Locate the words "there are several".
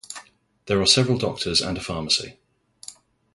0.65-1.19